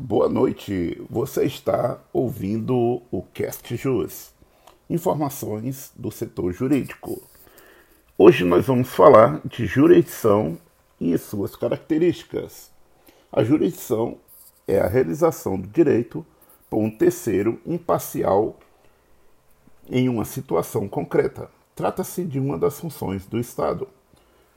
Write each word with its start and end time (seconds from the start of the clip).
Boa 0.00 0.28
noite. 0.28 0.96
Você 1.10 1.44
está 1.44 1.98
ouvindo 2.12 3.02
o 3.10 3.20
Cast 3.34 3.74
Jus, 3.74 4.32
informações 4.88 5.90
do 5.96 6.12
setor 6.12 6.52
jurídico. 6.52 7.20
Hoje 8.16 8.44
nós 8.44 8.68
vamos 8.68 8.90
falar 8.90 9.40
de 9.44 9.66
jurisdição 9.66 10.56
e 11.00 11.18
suas 11.18 11.56
características. 11.56 12.70
A 13.32 13.42
jurisdição 13.42 14.18
é 14.68 14.78
a 14.78 14.86
realização 14.86 15.58
do 15.58 15.66
direito 15.66 16.24
por 16.70 16.78
um 16.78 16.96
terceiro 16.96 17.60
imparcial 17.66 18.56
em 19.90 20.08
uma 20.08 20.24
situação 20.24 20.86
concreta. 20.86 21.50
Trata-se 21.74 22.24
de 22.24 22.38
uma 22.38 22.56
das 22.56 22.78
funções 22.78 23.26
do 23.26 23.36
Estado. 23.36 23.88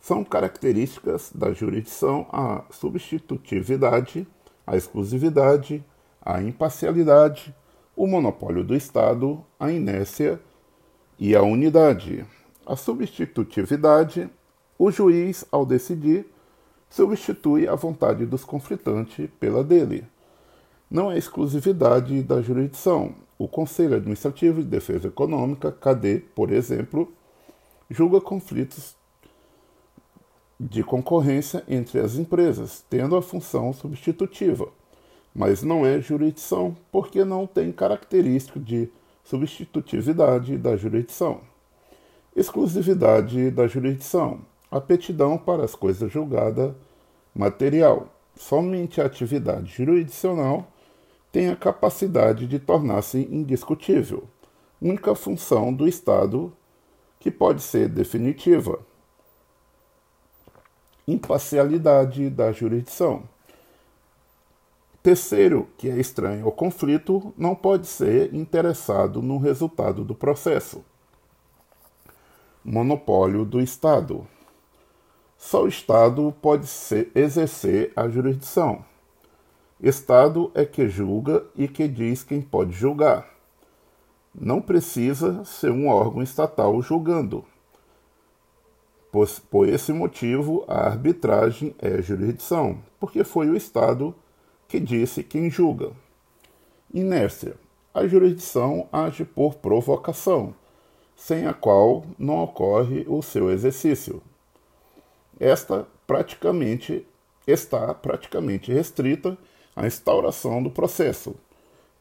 São 0.00 0.24
características 0.24 1.30
da 1.34 1.52
jurisdição 1.52 2.26
a 2.32 2.64
substitutividade 2.70 4.26
a 4.66 4.76
exclusividade, 4.76 5.84
a 6.20 6.42
imparcialidade, 6.42 7.54
o 7.94 8.06
monopólio 8.06 8.64
do 8.64 8.74
Estado, 8.74 9.42
a 9.58 9.70
inércia 9.70 10.40
e 11.18 11.36
a 11.36 11.42
unidade. 11.42 12.26
A 12.66 12.74
substitutividade, 12.74 14.28
o 14.78 14.90
juiz, 14.90 15.44
ao 15.52 15.64
decidir, 15.64 16.26
substitui 16.90 17.68
a 17.68 17.74
vontade 17.74 18.26
dos 18.26 18.44
conflitantes 18.44 19.28
pela 19.38 19.62
dele. 19.62 20.04
Não 20.90 21.10
é 21.10 21.16
exclusividade 21.16 22.22
da 22.22 22.42
jurisdição. 22.42 23.14
O 23.38 23.48
Conselho 23.48 23.96
Administrativo 23.96 24.62
de 24.62 24.68
Defesa 24.68 25.08
Econômica, 25.08 25.70
CAD, 25.70 26.24
por 26.34 26.50
exemplo, 26.50 27.12
julga 27.90 28.20
conflitos 28.20 28.96
de 30.58 30.82
concorrência 30.82 31.62
entre 31.68 32.00
as 32.00 32.16
empresas, 32.16 32.84
tendo 32.88 33.16
a 33.16 33.22
função 33.22 33.72
substitutiva, 33.72 34.68
mas 35.34 35.62
não 35.62 35.84
é 35.84 36.00
jurisdição 36.00 36.74
porque 36.90 37.24
não 37.24 37.46
tem 37.46 37.70
característica 37.70 38.58
de 38.58 38.88
substitutividade 39.22 40.56
da 40.56 40.76
jurisdição. 40.76 41.40
Exclusividade 42.34 43.50
da 43.50 43.66
jurisdição. 43.66 44.40
Aptidão 44.70 45.36
para 45.38 45.64
as 45.64 45.74
coisas 45.74 46.10
julgadas 46.10 46.74
material. 47.34 48.08
Somente 48.34 49.00
a 49.00 49.06
atividade 49.06 49.72
jurisdicional 49.72 50.70
tem 51.32 51.50
a 51.50 51.56
capacidade 51.56 52.46
de 52.46 52.58
tornar-se 52.58 53.28
indiscutível. 53.30 54.24
Única 54.80 55.14
função 55.14 55.72
do 55.72 55.88
Estado 55.88 56.52
que 57.18 57.30
pode 57.30 57.62
ser 57.62 57.88
definitiva 57.88 58.78
imparcialidade 61.06 62.28
da 62.30 62.50
jurisdição. 62.52 63.22
Terceiro, 65.02 65.68
que 65.78 65.88
é 65.88 65.98
estranho 66.00 66.46
ao 66.46 66.52
conflito, 66.52 67.32
não 67.38 67.54
pode 67.54 67.86
ser 67.86 68.34
interessado 68.34 69.22
no 69.22 69.38
resultado 69.38 70.04
do 70.04 70.16
processo. 70.16 70.84
Monopólio 72.64 73.44
do 73.44 73.60
Estado. 73.60 74.26
Só 75.38 75.62
o 75.62 75.68
Estado 75.68 76.34
pode 76.42 76.66
ser, 76.66 77.12
exercer 77.14 77.92
a 77.94 78.08
jurisdição. 78.08 78.84
Estado 79.80 80.50
é 80.54 80.64
que 80.64 80.88
julga 80.88 81.44
e 81.54 81.68
que 81.68 81.86
diz 81.86 82.24
quem 82.24 82.40
pode 82.40 82.72
julgar. 82.72 83.28
Não 84.34 84.60
precisa 84.60 85.44
ser 85.44 85.70
um 85.70 85.86
órgão 85.86 86.22
estatal 86.22 86.82
julgando. 86.82 87.44
Por, 89.16 89.26
por 89.50 89.66
esse 89.66 89.94
motivo, 89.94 90.62
a 90.68 90.80
arbitragem 90.80 91.74
é 91.78 92.02
jurisdição, 92.02 92.82
porque 93.00 93.24
foi 93.24 93.48
o 93.48 93.56
Estado 93.56 94.14
que 94.68 94.78
disse 94.78 95.22
quem 95.22 95.48
julga. 95.48 95.92
Inércia. 96.92 97.54
A 97.94 98.06
jurisdição 98.06 98.86
age 98.92 99.24
por 99.24 99.54
provocação, 99.54 100.54
sem 101.16 101.46
a 101.46 101.54
qual 101.54 102.04
não 102.18 102.44
ocorre 102.44 103.06
o 103.08 103.22
seu 103.22 103.50
exercício. 103.50 104.20
Esta 105.40 105.86
praticamente 106.06 107.08
está 107.46 107.94
praticamente 107.94 108.70
restrita 108.70 109.38
à 109.74 109.86
instauração 109.86 110.62
do 110.62 110.70
processo, 110.70 111.34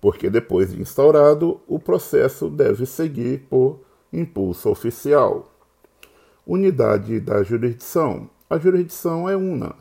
porque 0.00 0.28
depois 0.28 0.72
de 0.72 0.82
instaurado, 0.82 1.60
o 1.68 1.78
processo 1.78 2.50
deve 2.50 2.84
seguir 2.86 3.46
por 3.48 3.78
impulso 4.12 4.68
oficial. 4.68 5.53
Unidade 6.46 7.20
da 7.20 7.42
jurisdição. 7.42 8.28
A 8.50 8.58
jurisdição 8.58 9.28
é 9.28 9.36
una, 9.36 9.74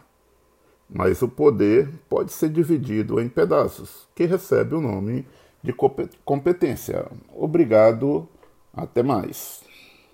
mas 0.90 1.22
o 1.22 1.28
poder 1.28 1.90
pode 2.09 2.31
ser 2.31 2.50
dividido 2.50 3.19
em 3.19 3.28
pedaços, 3.28 4.07
que 4.16 4.25
recebe 4.25 4.73
o 4.73 4.81
nome 4.81 5.28
de 5.62 5.73
competência. 6.23 7.06
Obrigado, 7.35 8.28
até 8.73 9.03
mais. 9.03 9.62